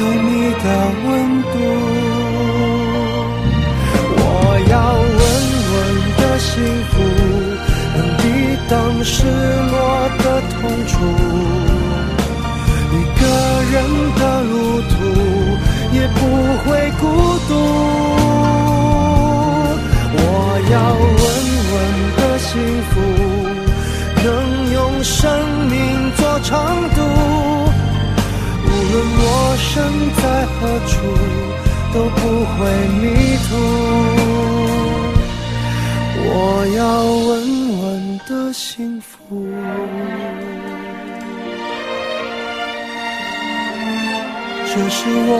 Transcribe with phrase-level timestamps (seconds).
[0.00, 0.66] 有你的
[1.04, 1.06] 温
[1.42, 1.54] 度，
[4.16, 4.22] 我
[4.70, 4.74] 要
[5.18, 5.20] 稳
[5.72, 5.76] 稳
[6.18, 6.48] 的幸
[6.90, 6.92] 福，
[7.96, 8.22] 能抵
[8.68, 8.72] 挡
[9.04, 9.16] 失
[9.72, 10.07] 落。
[32.56, 32.60] 会
[33.00, 33.04] 迷
[33.48, 33.48] 途。
[36.30, 36.32] 我
[36.76, 36.80] 要
[37.28, 37.30] 稳
[37.80, 37.84] 稳
[38.28, 39.08] 的幸福，
[44.66, 45.32] 这是我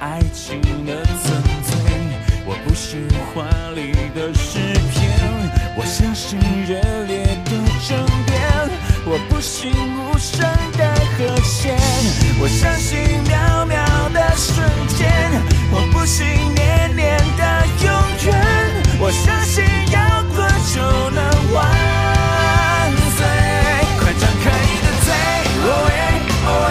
[0.00, 1.76] 爱情的纯粹，
[2.44, 3.44] 我不信华
[3.74, 4.58] 丽的诗
[4.90, 5.02] 篇，
[5.76, 7.50] 我相信热烈的
[7.88, 8.34] 争辩，
[9.06, 10.40] 我不信无声
[10.76, 11.76] 的和弦，
[12.40, 14.64] 我相信渺渺的瞬
[14.96, 15.08] 间，
[15.72, 17.86] 我不信年年的永
[18.26, 18.34] 远，
[19.00, 20.00] 我相信摇
[20.34, 20.80] 滚就
[21.10, 21.58] 能万
[23.16, 23.24] 岁，
[24.00, 25.12] 快张开你的嘴，
[25.64, 25.70] 喂
[26.46, 26.64] 喂，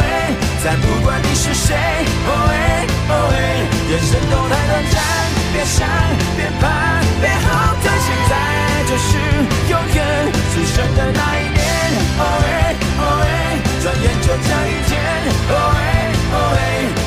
[0.63, 1.73] 再不管你是谁。
[5.65, 5.87] 想
[6.35, 7.47] 别怕别后
[7.81, 8.31] 退现在
[8.85, 9.17] 就是
[9.69, 9.97] 永远
[10.53, 11.61] 出生的那一年
[12.19, 13.23] oaoa
[13.81, 14.91] 转眼就这一天
[15.49, 15.93] oaoa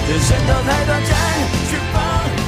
[0.08, 1.11] 人生都太短暂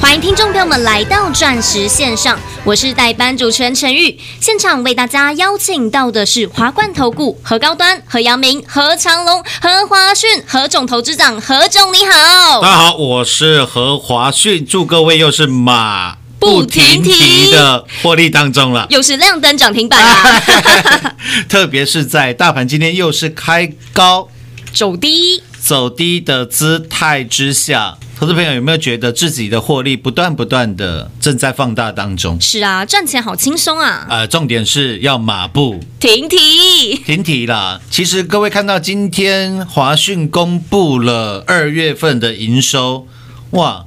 [0.09, 0.15] 哦耶！
[0.15, 4.19] 迎听众朋友们来到钻石线上，我是代班主持人陈玉。
[4.41, 12.61] 现场为大家邀请到的是华冠投顾何高端、何阳明、何长龙、何华讯、何总投资长何总，你好。
[12.63, 18.87] 大家好，我是何华讯，祝各位又是马不停蹄的获利当中了。
[18.89, 20.43] 又是亮灯涨停板啊！
[21.49, 24.29] 特别是在大盘今天又是开高
[24.73, 32.37] 走低，走低的姿态之下，投资朋友有没有觉得自己的获利不断不断的正在放大当中？
[32.41, 34.09] 是啊，赚钱好轻松啊！
[34.11, 37.81] 呃，重点是要马步停蹄，停蹄啦。
[37.89, 43.07] 其实各位看到今天华讯公布了二月份的营收，
[43.51, 43.87] 哇，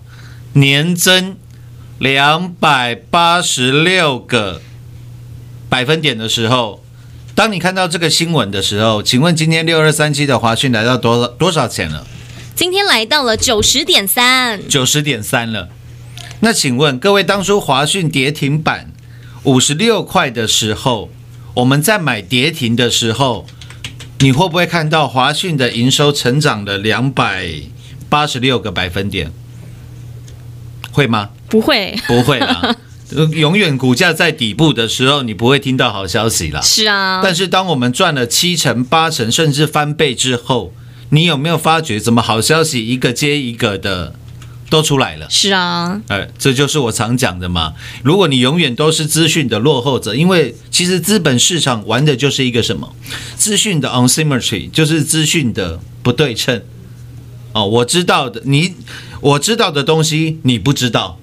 [0.54, 1.36] 年增
[2.00, 4.62] 两百八十六个
[5.68, 6.82] 百分点的时候，
[7.36, 12.08] 当你看到这个新闻的时候，请问今天六二三七的华讯来到多多少钱了？
[12.56, 15.70] 今天来到了九十点三，九十点三了。
[16.42, 18.92] 那请问各位，当初华讯跌停板
[19.44, 21.10] 五十六块的时候，
[21.56, 23.46] 我们在买跌停的时候，
[24.20, 27.52] 你会不会看到华讯的营收成长了两百
[28.10, 29.32] 八十六个百分点？
[30.92, 31.30] 会吗？
[31.50, 32.76] 不会，不会啦。
[33.16, 36.62] 呃 永远股价在底部的时候，你不会听到好消息啦。
[36.62, 40.74] 是啊，但是当我们赚了七成、八成，甚至翻倍之后，
[41.14, 44.16] 你有没有发觉，怎么好消息一个接一个的
[44.70, 45.30] 都出来了？
[45.30, 47.74] 是啊，哎，这就是我常讲的嘛。
[48.02, 52.96] 如果你永远都是资讯的落后者，因为其实资本市场玩的就是一个什么？
[53.36, 56.62] 资讯的 unsymmetry，就是资讯的不对称。
[57.52, 58.76] 哦，我知道的，你
[59.20, 61.20] 我知道的东西你不知道，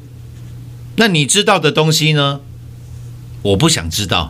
[0.96, 2.40] 那你知道的东西呢？
[3.43, 4.29] 我不想知道，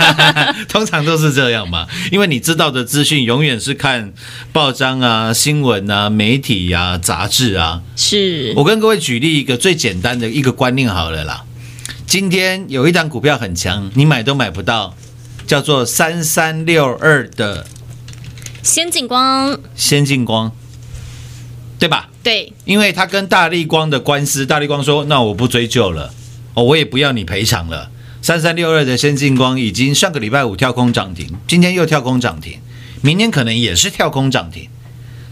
[0.68, 4.12] 通常都是这样嘛，因为你知道的资讯永远是看
[4.52, 8.52] 报章啊、新闻啊、媒体啊、杂志啊，是。
[8.56, 11.44] 我跟各位举例一个最简单的一个观念好了啦。
[12.06, 14.96] 今天有一档股票很强，你买都买不到，
[15.46, 17.66] 叫做三三六二的
[18.62, 20.50] 先进光，先进光，
[21.78, 22.08] 对吧？
[22.22, 26.12] 对，因为他跟大力光的官司，大力光说那我不追究了，
[26.54, 27.90] 哦，我也不要你赔偿了。
[28.22, 32.60] 三三六二的先进光已经上个礼拜五跳空涨停，今天又跳空涨停，
[33.00, 34.68] 明天可能也是跳空涨停。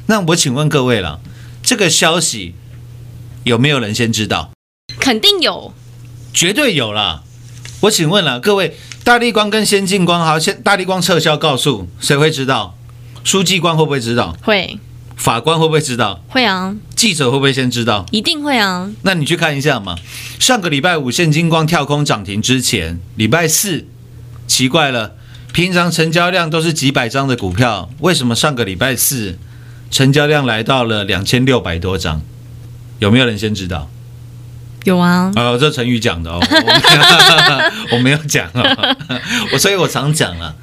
[0.07, 1.21] 那我请问各位了，
[1.63, 2.55] 这个消息
[3.45, 4.51] 有没有人先知道？
[4.99, 5.75] 肯定有，
[6.33, 7.23] 绝对有啦。
[7.83, 12.75] 我请问了各位，大力光跟先进光，好，先大力光撤销告诉，谁会知道？
[13.23, 14.35] 书记官会不会知道？
[14.43, 14.79] 会
[15.19, 16.23] 法官会不会知道？
[16.29, 18.07] 会啊，记者会不会先知道？
[18.13, 19.97] 一定会啊，那你去看一下嘛。
[20.39, 23.85] 上个礼拜五现金光跳空涨停之前，礼拜四
[24.47, 25.17] 奇怪了，
[25.53, 29.37] 平常成交量都是几百张的股票，为什么上个礼拜四
[29.91, 32.23] 成交量来到了两千六百多张？
[33.01, 33.91] 有没有人先知道？
[34.85, 36.41] 有啊，哦，这成语讲的哦，
[37.91, 38.97] 我没有 讲哦，
[39.53, 40.55] 我所以我常讲了，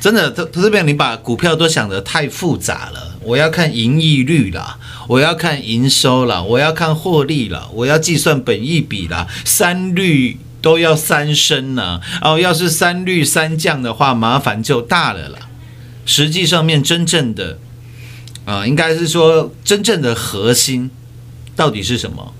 [0.00, 3.16] 真的，投投资朋友，你把股票都想得太复杂了。
[3.22, 12.00] 我要看盈利率啦，我要看营收啦，我要看获利啦，我要计算本益比啦，三率都要三升呢。
[12.22, 15.38] 哦，要是三率三降的话，麻烦就大了啦。
[16.06, 17.58] 实际上面真正的
[18.44, 20.90] 啊、应该是说真正的核心
[21.54, 22.32] 到底是什么？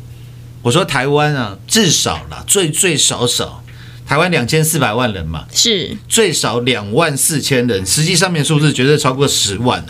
[0.62, 3.62] 我说台湾啊，至少啦，最最少少，
[4.08, 9.88] 台湾两千四百万人嘛，是最少两万四千人，实际上面数字绝对超过十万了，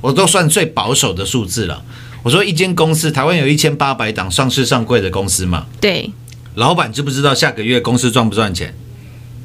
[0.00, 1.84] 我都算最保守的数字了。
[2.22, 6.10] 我说一间公司，台湾有一千八百档上市上柜的公司嘛，对，
[6.54, 8.74] 老板知不知道下个月公司赚不赚钱？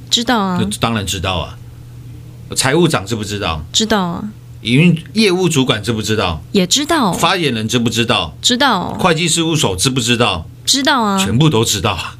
[0.09, 1.57] 知道啊，当然知道啊。
[2.55, 3.65] 财务长知不知道？
[3.73, 4.29] 知道啊，
[4.61, 6.41] 营运业务主管知不知道？
[6.53, 8.37] 也知道，发言人知不知道？
[8.41, 10.47] 知道，会计事务所知不知道？
[10.63, 12.15] 知道啊，全部都知道啊。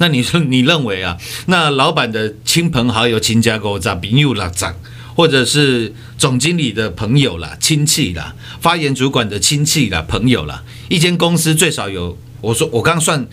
[0.00, 4.74] 那你说你认为啊，那老板的亲朋好友、亲家狗长、朋友啦长，
[5.14, 13.28] 或者是总经理的朋友啦、亲戚啦，发言主管的亲戚啦、朋友啦，一间公司最少有，我说我刚算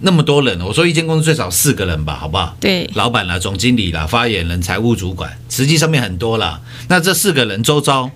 [0.00, 2.54] 那么多人，我说一间公司最少四个人吧，好不好？
[2.60, 6.60] 对，老板啦、总经理啦、发言人、财务主管，实际上面很多啦。
[6.88, 8.10] 那这四个人周遭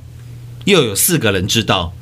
[0.67, 1.95] 又有四个人知道，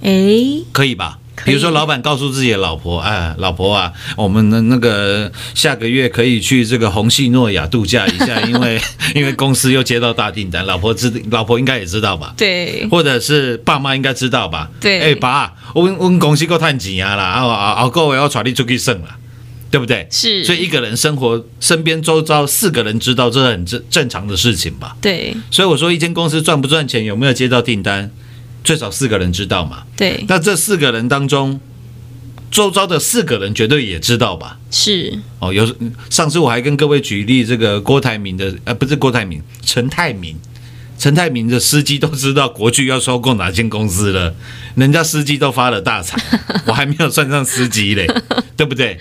[0.00, 1.20] 诶，可以吧？
[1.44, 8.80] 比如说，老板告诉自己的老婆：“哎，老婆啊，我们的那个下个月可以去这个红系诺亚度假一下，因为
[9.14, 12.34] 因为公司又接到大订单。”老婆知，老婆应该也知道吧？
[12.36, 14.68] 对，或者是爸妈应该知道吧？
[14.80, 19.16] 对哎，爸，我们我们公司够探钱啊啦，啊啊啊，各位要传你出去省了，
[19.70, 20.06] 对不对？
[20.10, 24.96] 是，所以一个人生活身边周遭四个人知道，这是很正正常的事情吧？
[25.00, 28.10] 对所以我说，一间公司赚不赚钱，有没有接到订单，
[28.68, 29.84] 最少四个人知道嘛。
[29.96, 31.58] 对，那这四个人当中，
[32.50, 34.58] 周遭的四个人绝对也知道吧？
[34.70, 35.66] 是哦，有
[36.10, 40.36] 上次我还跟各位举例这个郭台铭的，呃，不是郭台铭，陈泰明，
[40.98, 44.34] 陈泰明的司机都知道国巨要收购哪间公司了，
[44.74, 46.22] 人家司机都发了大财，
[46.68, 48.06] 我还没有算上司机嘞，
[48.54, 48.98] 对不对？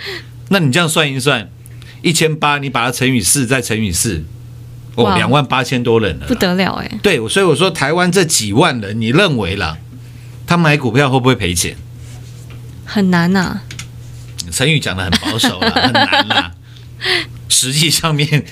[0.47, 1.51] 那你这样算一算，
[2.01, 4.23] 一千八，你把它乘以四，再乘以四，
[4.97, 9.77] 哦，哇两万八千多人了，不得了哎，对，所以我说台湾这几万人，你认为啦，
[10.47, 11.77] 他买股票会不会赔钱？
[12.83, 13.61] 很难啊
[14.45, 16.51] 呐、成语讲的很保守了， 很难啦。
[17.49, 18.45] 实际上面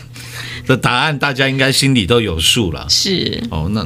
[0.67, 2.85] 的答案，大家应该心里都有数了。
[2.89, 3.85] 是哦，那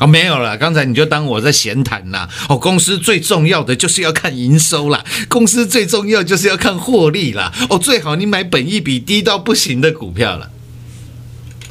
[0.00, 2.28] 哦没有了，刚才你就当我在闲谈啦。
[2.48, 7.52] 哦，公司最重要的就是要看营收啦，公司最重要就是要看获利啦。
[7.70, 10.50] 哦，最好你买本益比低到不行的股票了。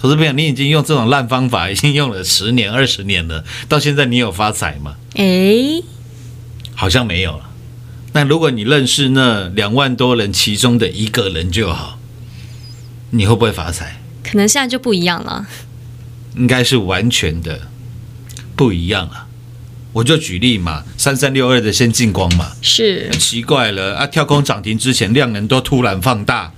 [0.04, 4.98] 投资朋友，你已经用这种烂方法，已经用了十年、二十年了，到现在你有发财吗？
[5.16, 5.82] 哎，
[6.76, 7.50] 好像没有了。
[8.12, 11.98] 那如果你认识那两万多人其中的一个人就好，
[13.12, 14.02] 你会不会发财？
[14.22, 15.48] 可能现在就不一样了。
[16.36, 17.70] 应该是完全的
[18.58, 19.28] 不一样了。
[19.94, 26.52] 我就举例嘛，三三六二的先进光嘛，是奇怪了啊，跳空涨停之前量能都突然放大，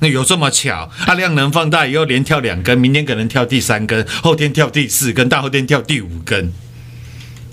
[0.00, 0.90] 那有这么巧？
[1.06, 6.52] 啊，量能放大以后连跳两根，明天可能跳第三根，后天跳第四根，大后天跳第五根。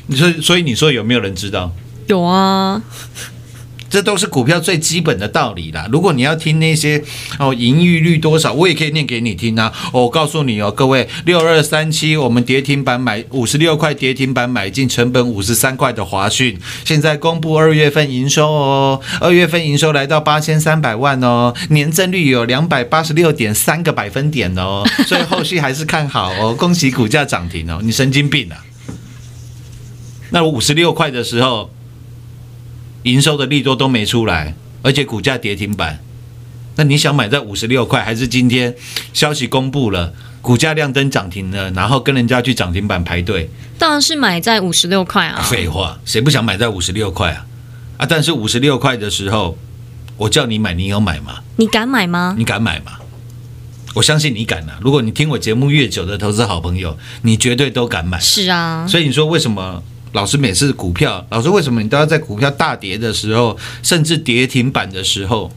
[0.07, 1.73] 你说，所以你说有没有人知道？
[2.07, 2.81] 有啊，
[3.93, 5.87] 这都是股票最基本的道理啦。
[5.91, 7.03] 如果你要听那些
[7.37, 9.71] 哦，盈余率多少，我也可以念给你听啊。
[9.91, 26.55] 哦我告诉你哦，各位，六二三七，我们跌停板买五十六块，跌停板买进，成本五十三块的华讯，现在公布二月份营收哦，二月份营收来到八千三百万哦，年增率有两百八十六点三个百分点哦， 所以后续还是看好哦。
[26.55, 28.57] 恭喜股价涨停哦，你神经病啊！
[30.31, 31.69] 那五十六块的时候。
[33.03, 35.99] 营收的利多都没出来，而且股价跌停板，
[36.75, 38.75] 那你想买在五十六块，还是今天
[39.13, 43.49] 消息公布了，股价亮灯涨停了，然后跟人家去涨停板排队？
[43.77, 45.41] 当然是买在五十六块啊。
[45.41, 47.45] 废话，谁不想买在五十六块啊？
[47.97, 49.57] 啊，但是五十六块的时候，
[50.17, 51.41] 我叫你买，你有买吗？
[51.57, 52.35] 你敢买吗？
[52.37, 52.93] 你敢买吗？
[53.95, 54.79] 我相信你敢啊！
[54.81, 58.19] 如果你听我节目越久的投资好朋友，你绝对都敢买。
[58.19, 59.83] 是啊，所以你说为什么
[60.13, 65.51] 老师每次股票，老师为什么你都要在股票大跌的时候，甚至跌停板的时候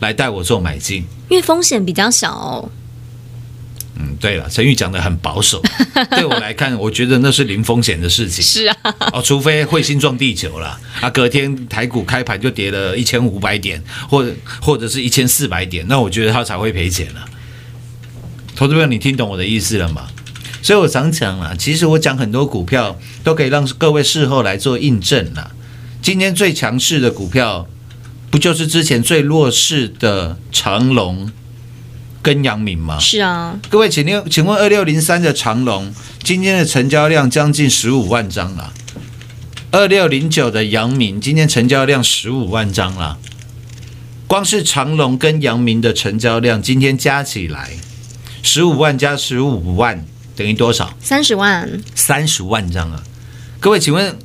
[0.00, 1.04] 来带我做买进？
[1.28, 2.68] 因为风险比较小。
[3.96, 5.62] 嗯，对了，陈宇讲的很保守，
[6.10, 8.44] 对我来看，我觉得那是零风险的事情。
[8.44, 8.76] 是啊，
[9.12, 13.80] 哦，除非彗星撞地球了啊，隔天台股开盘就跌了一千五百点，
[14.10, 17.24] 或者或者是一千四百点，那我觉得他才会赔钱了。
[18.56, 20.08] 投资朋友，你听懂我的意思了吗？
[20.64, 25.50] 所以我常讲啊，其实我讲很多股票都可以让各位事后来做印证啦。
[26.00, 27.68] 今天最强势的股票，
[28.30, 31.30] 不就是之前最弱势的长隆
[32.22, 32.98] 跟阳明吗？
[32.98, 35.92] 是啊，各位，请六，请问二六零三的长隆
[36.22, 38.72] 今天的成交量将近十五万张了。
[39.70, 43.18] 二六零九的阳明今天成交量十五万张了。
[44.26, 47.72] 光是长隆跟阳明的成交量今天加起来，
[48.42, 50.92] 十五万加十五万等于多少？
[51.00, 53.02] 三十万三十万张啊！
[53.60, 54.18] 各位，请问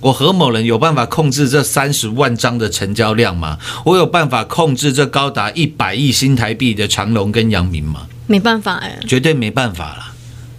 [0.00, 3.58] 我何某人有办法控制这三十万张的成交量吗？
[3.84, 8.06] 我有办法控制这高达一百亿新台币的长隆跟阳明吗？
[8.26, 10.12] 没办法哎，绝对没办法啦。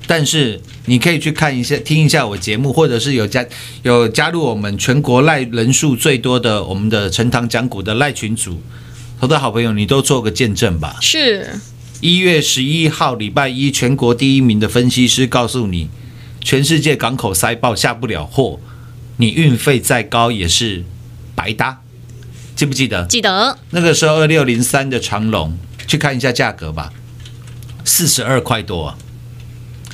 [0.07, 3.45] 但是你可以去看一下、听一下我节目，或者是有加
[3.83, 8.61] 有加入我们全国赖人数最多的我们的陈堂讲股的赖群组，
[9.21, 10.97] 投的好朋友，你都做个见证吧。
[10.99, 11.49] 是
[12.01, 15.87] 一月十一号礼拜一，全国第一名的分析师告诉你，
[16.41, 18.59] 全世界港口塞爆下不了货，
[19.17, 20.83] 你运费再高也是
[21.35, 21.83] 白搭。
[22.55, 23.05] 记不记得？
[23.05, 25.55] 记得那个时候二六零三的长龙，
[25.85, 26.91] 去看一下价格吧，
[27.85, 28.97] 四十二块多、啊。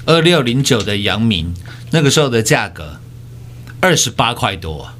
[0.05, 1.53] 二六零九的阳明，
[1.91, 3.01] 那个时候的价格
[3.81, 4.95] 二十八块多、啊。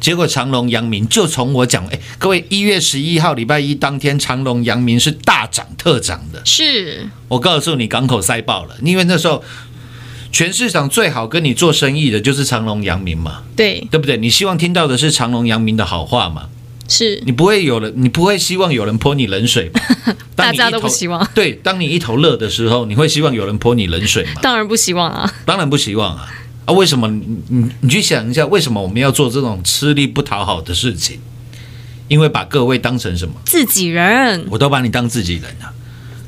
[0.00, 6.40] 结果长隆、阳明就从我讲，哎，各位一月十一号礼拜一当天，长隆、阳明是大涨特涨的。
[6.44, 9.42] 是我告诉你，港口塞爆了，因为那时候
[10.30, 14.16] 全市场最好跟你做生意的就是长隆、阳明嘛，对，对不对？
[14.16, 16.48] 你希望听到的是长隆、阳明的好话嘛？
[16.90, 19.80] 是你不会有人，你不会希望有人泼你冷水吧？
[20.34, 24.40] 大家都不希望，对，当你一头热的时候，你会希望有人泼你冷水吗？
[24.40, 25.30] 当然不希望啊。
[25.44, 26.26] 当然不希望啊！
[26.68, 27.08] 啊，为什么？
[27.08, 31.18] 你你你去想一下，为什么我们要做这种吃力不讨好的事情？
[32.08, 33.34] 因为把各位当成什么？
[33.46, 35.72] 自己人我都把你当自己人啊！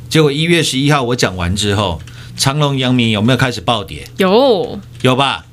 [0.08, 2.00] 结果一月十一号我讲完之后，
[2.38, 4.08] 长隆、阳明有没有开始暴跌？
[4.16, 5.44] 有有吧？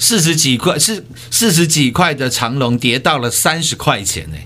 [0.00, 4.36] 四十几块是四十几块的长隆跌到了三十块钱呢、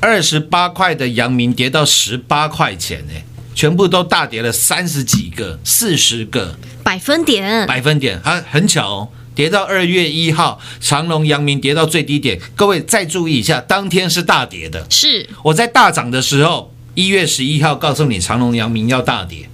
[0.00, 3.12] 二十八块的阳明跌到十八块钱呢、
[3.56, 9.08] 全部都大跌了三十几个、四十个百分点，百分点，啊，很巧哦。
[9.34, 12.38] 跌到二月一号，长隆、阳明跌到最低点。
[12.54, 14.86] 各位再注意一下，当天是大跌的。
[14.90, 19.48] 是我在大涨的时候，一月十一号告诉你长隆、阳明要大跌，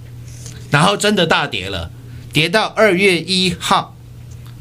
[0.69, 1.89] 然后真的大跌了，
[2.33, 3.95] 跌到二月一号，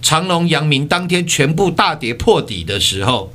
[0.01, 3.33] 长隆、阳明当天全部大跌破底的时候，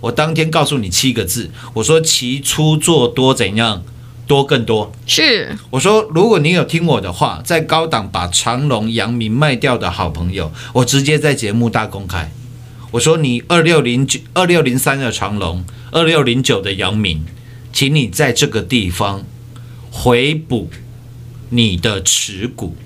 [0.00, 3.84] 我当天告诉你七个字，我说期初做多怎样，
[4.28, 4.92] 多更多。
[5.06, 12.30] 是，我说，如果你有听我的话，在高档把长隆、阳明卖掉的好朋友，我直接在节目大公开。
[12.92, 17.24] 我说，你二六零九、二六零三的长隆，二六零九的阳明，
[17.72, 19.24] 请你在这个地方
[19.90, 20.70] 回补
[21.50, 22.76] 你的持股，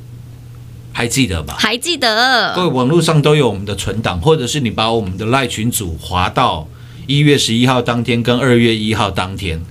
[0.93, 1.57] 还记得吧？
[1.59, 6.69] 还记得各位网络上都有我们的存档，或者是你把我们的赖群组划到
[7.07, 9.65] 一月十一号当天跟二月一号当天，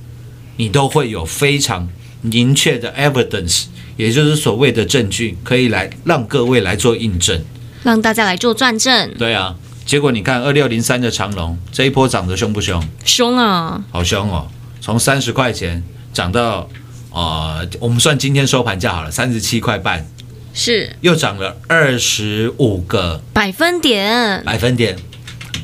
[0.62, 1.90] 你都会有非常
[2.22, 3.64] 明确的 evidence，
[3.98, 7.44] 也就是所谓的证据，可以来让各位来做印证。
[7.82, 9.56] 让大家来做转正，对啊，
[9.88, 12.80] 结果你看二六零三的长龙这一波涨得凶不凶？
[13.04, 13.84] 凶啊！
[13.90, 16.70] 好凶哦，从三十块钱涨到
[17.10, 20.08] 呃，我们算今天收盘价好了，三十七块半，
[20.54, 24.96] 是又涨了二十五个百分点，百分点，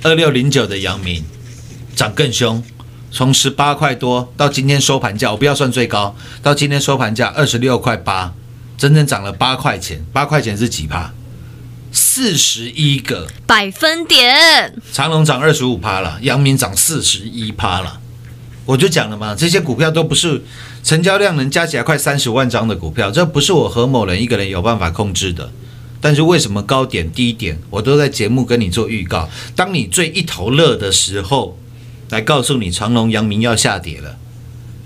[0.01, 1.23] 二六零九的阳明
[1.95, 2.63] 涨更凶，
[3.17, 8.35] 从十八块多到今天收盘价，我不要算最高，到今天收盘价二十六块八，
[8.77, 11.11] 整整涨了八块钱，八块钱是几趴？
[11.91, 17.99] 四十一个，百分点，长隆涨二十五趴了，阳明涨四十一趴了。
[18.65, 20.43] 我就讲了嘛，这些股票都不是
[20.83, 25.49] 成交量能加起来快三十万张的股票，这不是我何某人一个人有办法控制的。
[25.99, 29.27] 但是为什么高点低点，我都在节目跟你做预告。
[29.55, 31.57] 当你最一头热的时候，
[32.09, 34.17] 来告诉你长隆、阳明要下跌了。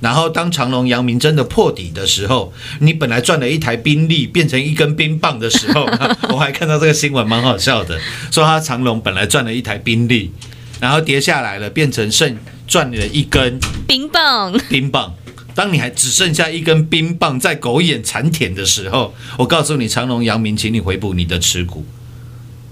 [0.02, 5.88] 然后当长隆、阳明真的破底的时候，你本来赚了一台宾利变成一根冰棒的时候，
[6.34, 8.00] 我还看到这个新闻蛮好笑的，
[8.32, 10.32] 说他长隆本来赚了一台宾利，
[10.80, 12.36] 然后跌下来了，变成剩
[12.68, 15.14] 赚了一根冰棒，冰棒。
[15.54, 21.86] 当你还只剩下一根冰棒在狗眼馋舔的时候，我告诉你，长隆、阳明，请你回补你的持股。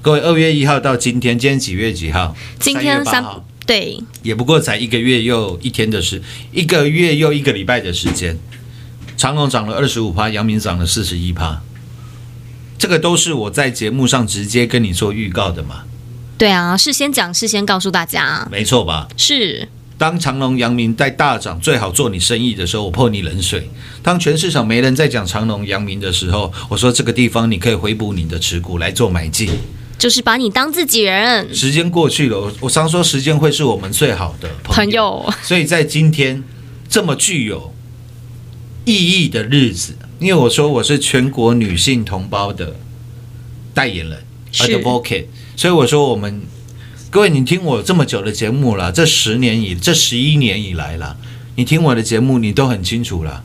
[0.01, 6.19] 各位，二月一号到今天，今天几月几号今天三号，对，也不过才一个月又一天的事，
[6.51, 8.35] 一个月又一个礼拜的时间。
[9.15, 11.61] 长隆涨了二十五趴，阳明涨了四十一趴，
[12.79, 15.83] 这个都是我在节目上直接跟你做预告的嘛，
[16.35, 19.07] 对啊，事先讲，事先告诉大家，没错吧？
[19.15, 19.67] 是
[19.99, 23.61] 当长隆、阳明在大涨，最好做你生意的时候，我泼你冷水；
[24.01, 29.51] 当全市场没人在讲长隆、阳明的时候，我说这个地方你可以回补你的持股来做买进。
[29.99, 36.41] 就是把你当自己人，时间过去了，我我常说时间会是我们最好的朋朋友，所以在今天
[36.87, 37.73] 这么具有
[38.85, 42.77] 意义的日子，因为我说我是全国女性同胞的
[43.73, 44.79] 代言人是。
[44.79, 45.25] advocate，
[45.57, 46.43] 所以我说我们
[47.09, 51.17] 各位，你听我这么久的节目了，这十年以这十一年以来了，
[51.55, 53.43] 你听我的节目，你都很清楚了，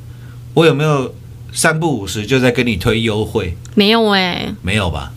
[0.54, 1.12] 我有没有
[1.52, 3.56] 三不五时就在跟你推优惠？
[3.74, 5.12] 没有哎、没有吧？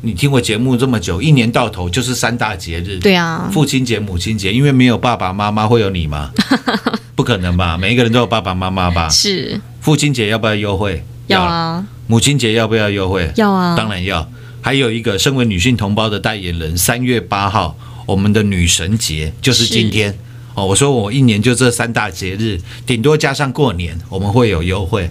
[0.00, 6.30] 你听我节目这么久，一年到头就是三大节日，对啊，父亲节、母亲节，因为没有爸爸妈妈，会有你吗？
[7.16, 7.76] 不可能吧？
[7.76, 9.08] 每一个人都有爸爸妈妈吧？
[9.08, 11.04] 是父亲节要不要优惠？
[11.26, 11.42] 要。
[11.42, 13.28] 啊，母亲节要不要优惠？
[13.34, 14.30] 要啊，当然要。
[14.60, 20.16] 还有一个，身为女性同胞的代言人，三月八号，我们的女神节就是今天。
[20.54, 25.10] 哦，我说我一年就这三大节日，顶多加上过年，我们会有优惠。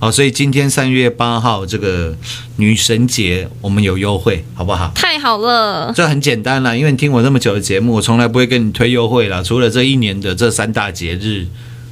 [0.00, 2.16] 哦，所以今天三月八号这个
[2.56, 4.90] 女神节，我们有优惠，好不好？
[4.94, 9.42] 太好了，这很简单啦，因为你听我那么久的节目，我从来不会跟你推优惠啦。
[9.42, 11.46] 除了这一年的这三大节日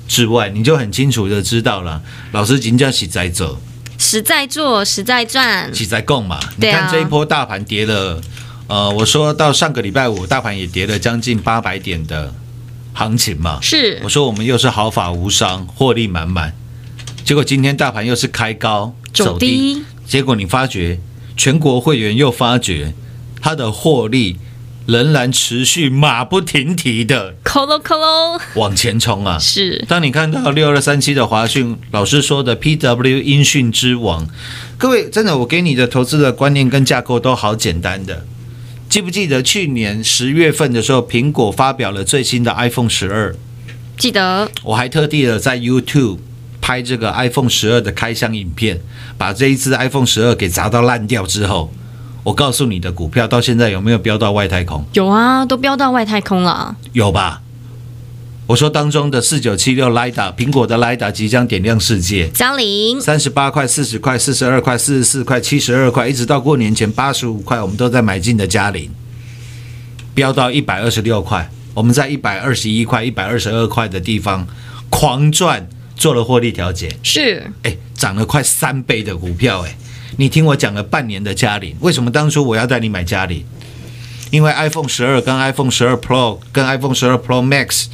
[0.09, 2.01] 之外，你就很清楚的知道了。
[2.33, 3.61] 老师今叫喜在走，
[3.99, 6.40] 实在做，实在赚，喜在供嘛。
[6.57, 8.18] 你看这一波大盘跌了，
[8.68, 12.33] 呃，我说到上个礼拜五，大盘也跌了将近八百点的
[12.94, 13.59] 行情嘛。
[13.61, 16.55] 是我说我们又是毫发无伤，获利满满。
[17.29, 20.99] 结果今天大盘又是开高走低，结果你发觉
[21.37, 22.95] 全国会员又发觉
[23.43, 24.38] 它的获利
[24.87, 29.38] 仍然持续马不停蹄的扣喽扣喽，往前冲啊！
[29.38, 34.27] 是当你看到六二三七的华讯老师说的 PW 音讯之王，
[34.79, 38.25] 各位真的，我给你的投资的观念跟架构都好简单的。
[38.88, 43.37] 记不记得去年十月份的时候，苹果发表了最新的 iPhone 十二？
[43.99, 46.21] 记得我还特地的在 YouTube
[46.68, 48.78] 拍这个 iPhone 十二的开箱影片，
[49.16, 51.72] 把这一支 iPhone 十二给砸到烂掉之后，
[52.22, 54.85] 我告诉你的股票到现在有没有飙到外太空？
[54.92, 56.76] 有啊，都飙到外太空了。
[56.92, 57.40] 有吧？
[58.48, 68.90] 我说当中的四九七六 Lida，苹果的 Lida 即将点亮世界，嘉玲，三十八块、四十块、四十二块、四十四块、七十二块，一直到过年前八十五块，我们都在买进的嘉玲，
[70.14, 74.46] 飙到一百二十六块，我们在一百二十一块、一百二十二块的地方
[74.90, 75.66] 狂赚，
[75.99, 79.77] 做了获利调节，是哎，涨了快三倍的股票，哎，
[80.17, 83.45] 你听我讲了半年的嘉陵，为什么当初我要带你买嘉陵？
[84.31, 87.87] 因为 iPhone 十二跟 iPhone 十二 Pro 跟 iPhone 十二 Pro Max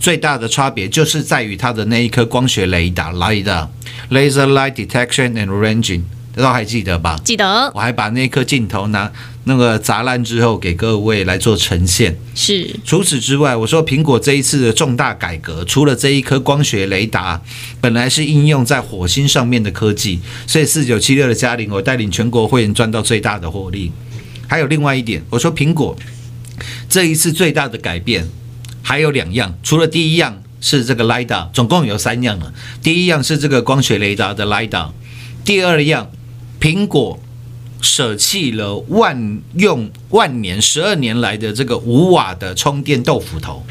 [0.00, 3.68] 最大的差别就是在于它的那一颗光学雷达 LiDAR
[4.10, 6.02] Laser Light Detection and Ranging，
[6.34, 7.18] 都还记得吧？
[7.24, 9.10] 记得我还把那颗镜头拿
[9.44, 12.16] 那个砸烂之后给各位来做呈现。
[12.34, 17.40] 是除此之外，我说苹果这一次的重大改革，除了这一颗光学雷达，
[17.80, 23.92] 本来是应用在火星上面的科技，所以四九七六的嘉玲，我带领全国会员赚到最大的获利。
[24.48, 25.96] 还有另外一点，我说苹果
[26.88, 28.28] 这一次最大的改变
[28.82, 32.52] 还有两样，除了第一样是这个 LiDAR，总共有三样了。
[32.82, 34.90] 第一样是这个光学雷达的 LiDAR，
[35.44, 36.10] 第二样
[36.62, 37.18] 苹果
[37.80, 43.64] 舍弃了万用万年十二年来的这个五瓦的充电豆腐头，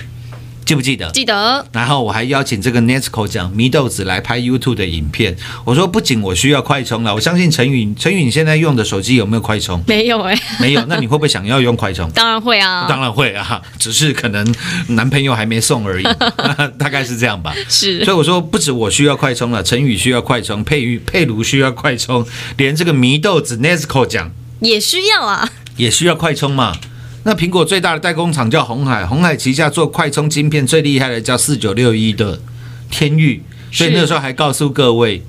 [0.72, 1.12] 记不记得？
[1.12, 5.36] 记得然后我还邀请这个 Nesco 讲祢豆子来拍 YouTube 的影片。
[5.66, 9.84] 我说不仅我需要快充了，我相信陈宇，陈宇你现在用的手机有没有快充？
[9.86, 12.10] 没有哎、没有，那你会不会想要用快充？
[12.16, 14.56] 当然会啊，当然会啊，只是可能
[14.88, 16.06] 男朋友还没送而已，
[16.80, 17.54] 大概是这样吧。
[17.68, 24.32] 是所以我说，不止我需要快充了，陈宇需要快充，佩玉佩如需要快充，连这个祢豆子 Nesco 讲
[24.62, 26.78] 也需要啊，也需要快充嘛。
[27.24, 32.42] 那苹果最大的代工厂叫红海，红海旗下做快充晶片最厉害的叫四九六一的
[32.90, 35.24] 天域，所以那时候还告诉各位，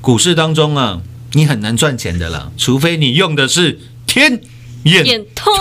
[0.00, 1.00] 股市当中啊，
[1.32, 4.40] 你很难赚钱的啦，除非你用的是天
[4.82, 5.56] 眼眼通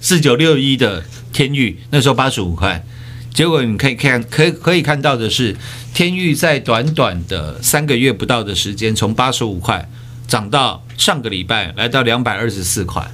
[0.00, 2.84] 四九六一的天域，那时候八十五块。
[3.32, 5.56] 结果你可以看，可以可以看到的是，
[5.94, 9.88] 天域在短短的三个月不到的时间，从八十五块
[10.26, 13.08] 涨到上个礼拜来到两百二十四块。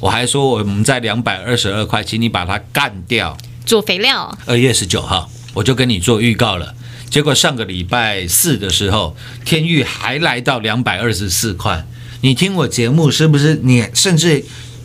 [0.00, 3.36] 我还说我们在两百二十二块，请你把它干掉。
[3.64, 6.74] 做肥料，二月十九号，我就跟你做预告了。
[7.08, 11.86] 结果上个礼拜四的时候，天域还来到两百二十四块。
[12.20, 13.60] 你听我节目是不是？
[13.62, 14.44] 你甚至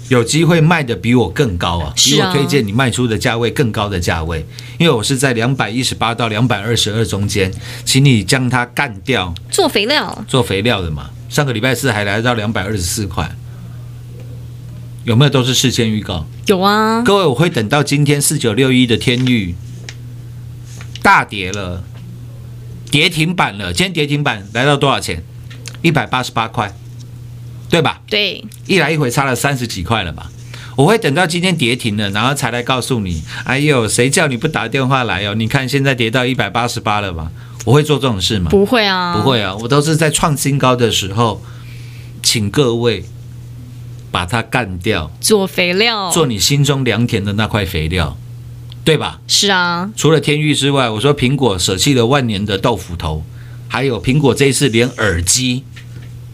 [0.10, 1.94] 有机会卖的比我更高啊？
[1.96, 4.46] 比我推荐你卖出的价位更高的价位，
[4.78, 7.52] 因为我是在两百一十八到两百二十二中间，
[7.84, 11.10] 请你将它干掉，做肥料，做肥料的嘛。
[11.30, 13.30] 上个礼拜四还来到两百二十四块，
[15.10, 16.28] 有没有都是事先预告？
[16.46, 19.56] 有啊，各位，我会等到今天四九六一的天域
[21.02, 21.84] 大跌了，
[22.92, 23.74] 跌停板了。
[23.74, 25.24] 今天跌停板来到多少钱？
[25.82, 26.72] 一百八十八块，
[27.72, 28.02] 对吧？
[28.08, 30.30] 对，一来一回差了三十几块了吧？
[30.76, 33.24] 我会等到今天跌停了，然后才来告诉你。
[33.46, 35.34] 哎呦，谁叫你不打电话来哦？
[35.34, 37.32] 你看现在跌到一百八十八了吧？
[37.66, 38.52] 我会做这种事吗？
[38.52, 41.42] 不会啊，不，会啊，我都是在创新高的时候，
[42.22, 43.04] 请各位
[44.12, 45.12] 把它干掉。
[45.20, 48.18] 做肥料，做你心中良田的那块肥料，
[48.84, 49.20] 对吧？
[49.28, 53.24] 是啊，除了天域之外，我说苹果舍弃了万年的豆腐头，
[53.68, 55.64] 还有苹果这一次连耳机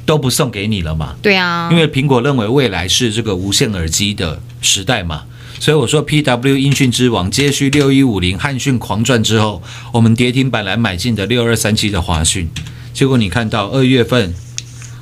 [0.05, 1.15] 都不送给你了嘛？
[1.21, 5.23] 对啊，因为苹果认为未来是这个无线耳机的时代嘛，
[5.59, 9.61] 所以我说 PW 音讯之王接续六一五零汉讯狂赚之后，
[9.91, 12.49] 我们跌停板来买进的六二三七的华讯，
[12.93, 14.33] 结果你看到二月份，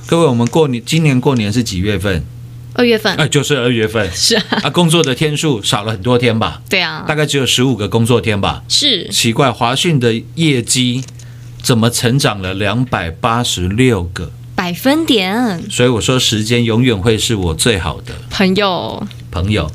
[0.07, 2.23] 各位我们过年今年过年是几月份？
[2.73, 3.15] 二月份。
[3.15, 4.09] 哎、就是二月份。
[4.13, 7.05] 是啊，啊，工作的天数少了很多天吧，对啊。
[7.07, 8.63] 大，概只有十五个工作天吧。
[8.67, 9.07] 是。
[9.09, 11.03] 奇怪，华讯的业绩
[11.61, 14.31] 怎么成长了两百八十六个？
[14.55, 18.13] 百分点，所以我说，时间永远会是我最好的。
[18.29, 19.71] 朋友，朋友。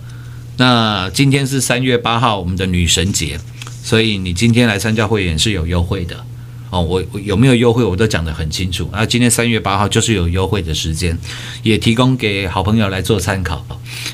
[0.57, 3.39] 那今天是三月八号，我们的女神节，
[3.83, 6.25] 所以你今天来参加会员是有优惠的
[6.71, 6.81] 哦。
[6.81, 8.89] 我有没有优惠，我都讲得很清楚。
[8.93, 11.19] 啊，今天三月八号就是有优惠的时间，
[11.63, 13.65] 也提供给好朋友来做参考。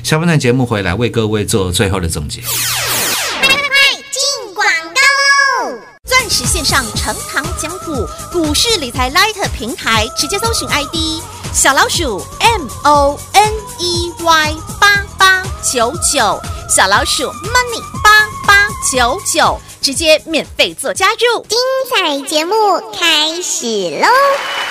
[0.03, 2.41] 下半段节目回来为各位做最后的总结。
[2.41, 5.79] 进广告喽！
[6.05, 16.39] 钻石线上成堂讲股，股市理财 Light 平台，直接搜寻 ID 小老鼠 M O N E Y 八八九九，
[16.69, 21.45] 小老鼠 Money 八八九九，直接免费做加入。
[21.47, 21.57] 精
[21.89, 22.53] 彩节目
[22.93, 23.65] 开始
[23.99, 24.64] 喽！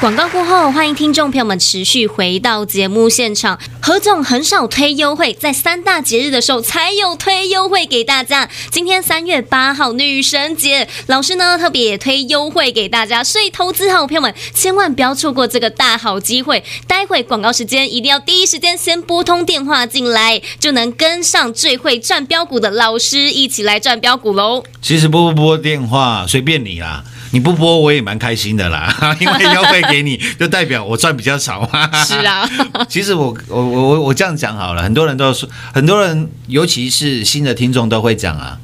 [0.00, 3.60] 广告过后，欢迎听众朋友们持续回到节目现场。
[3.82, 8.48] 何总很少推优惠，在三大节日的时候才有推优惠给大家。
[8.70, 16.64] 今天三月八号女神节，老师呢特别也推优惠给大家，所以投资好朋友们千万不要错过这个大好机会。
[16.86, 24.64] 待会广告时间一定要第一时间先拨通电话进来，就能跟上最会赚标股的老师一起来赚标股喽。
[24.80, 31.90] 其实拨不拨电话随便你啦，你不拨我也蛮开心的啦，因为优惠给你 就代表我赚比较少嘛。
[32.04, 32.48] 是啊，
[32.88, 38.58] 其实我我我我我这样讲好了，很多人都说，很多人尤其是新的听众都会讲啊，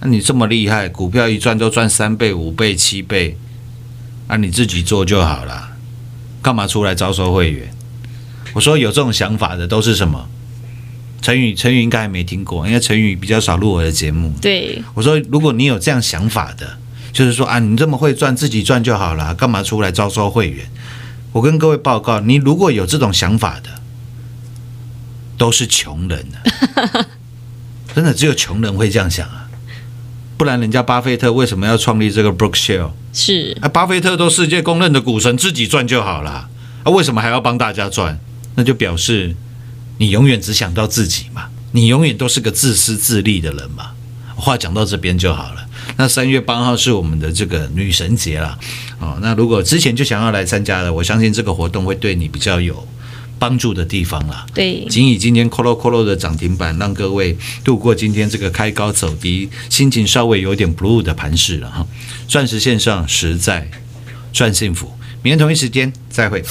[0.00, 3.36] 那你这么厉害，股票一赚都赚三倍、五倍、七倍，
[4.26, 5.70] 啊你自己做就好了，
[6.42, 7.70] 干嘛出来招收会员？
[8.54, 10.28] 我说有这种想法的都是什么？
[11.22, 14.32] 陈宇，陈宇应该还没听过，因为陈宇比较少录我的节目。
[14.40, 16.78] 对，我说，如果你有这样想法的，
[17.16, 20.66] 就是说啊，你这么会赚，自己赚就好了，干嘛出来招收会员？
[21.32, 23.70] 我跟各位报告，你如果有这种想法的，
[25.38, 26.44] 都是穷人啊！
[27.96, 29.48] 真的，只有穷人会这样想啊，
[30.36, 32.90] 不然人家巴菲特为什么要创立这个 Brookshire？
[33.14, 36.50] 是啊，巴菲特都世界公认的股神，自己赚就好了，
[36.84, 38.20] 啊，为什么还要帮大家赚？
[38.56, 39.34] 那就表示
[39.96, 43.92] 你永远只想到自己嘛，你永远都是个自私自利的人嘛。
[44.34, 45.65] 话讲到这边就好了。
[45.96, 48.58] 那三月八号是我们的这个女神节啦，
[49.00, 52.86] 哦，那如果之前就想要来参加的，我相信这个活动会对你比较有
[53.38, 54.46] 帮助的地方啦。
[54.54, 61.86] 对，仅以今天 Colo Colo 的涨停板，让各位度过今天这个开高走低、心情稍微有点 blue 的盘势了哈。
[62.28, 63.70] 钻石线上实在
[64.32, 64.90] 赚幸福，
[65.22, 66.42] 明天同一时间再会。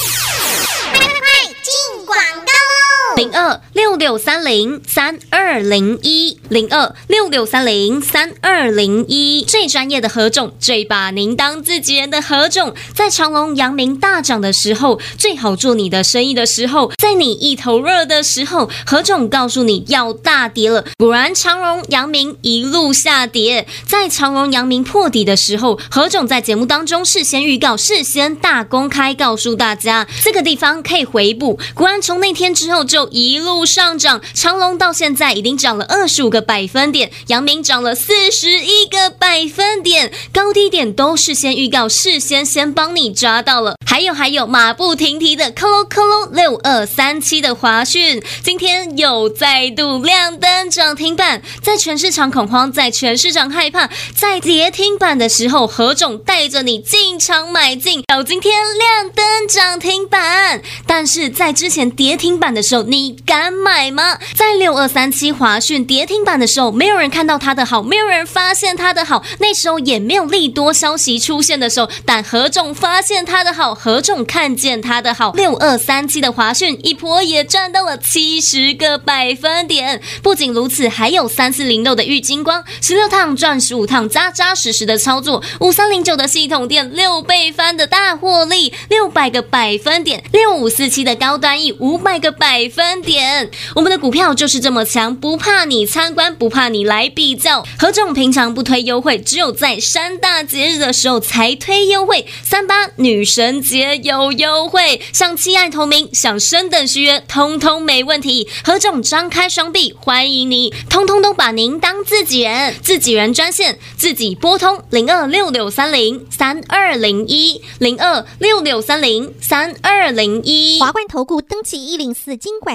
[3.15, 23.65] 零二六六三零三二零一零二六六三零三二零一，最专业的何总，最把您当自己人的何总，在长隆、阳明大涨的时候，最好做你的生意的时候，在你一头热的时候，何总告诉你要大跌了，果然长隆、阳明一路下跌。
[23.88, 31.58] 在长隆、阳明破底的时候，何总在节目当中事先预告、事先大公开告诉大家，这个地方可以回补。
[31.73, 43.75] 果然从那天之后就一路上涨，长隆到现在已经涨了二十五个百分点，阳明涨了四十一个百分点，高低点都事先预告、事先先帮你抓到了。
[43.85, 60.61] 还有还有，马不停蹄的克喽克喽六二三七的华讯，今天又再度亮灯涨停板，在全市场恐慌，在全市场害怕，在跌停板的时候，何总带着你进场买进，到今天亮灯涨停板。
[60.85, 64.17] 但是在之前跌停板的时候，你你敢买吗？
[64.38, 80.01] 在六二三七华讯跌停板的时候，没有人看到它的好，没有人发现它的好，那时候也没有利多消息出现的时候，但何总发现它的好，何总看见它的好，六二三七的华讯一波也赚到了七十个百分点。
[80.23, 93.50] 不仅如此，还有三四零六的玉金光，十六趟赚十五趟，扎扎实实的操作；五三零九的系统店六倍翻的大获利，六百个百分点；六五四七的高端 E 五百个百分观点。
[93.74, 97.65] 我们的股票就是这么强，不怕你参观，不怕你来比较。
[97.80, 102.28] 何总平常不推优惠，只有在三大节日的时候才推优惠。
[102.43, 108.48] 三八女神节有优惠，想亲爱同名，想升等续约，通通没问题。
[108.63, 112.76] 何总张开双臂欢迎你，通通都把您当自己人。
[112.84, 120.80] 自己人专线自己拨通零二六六三零三二零一零二六六三零三二零一。
[120.80, 122.74] 华冠投顾登记一零四经管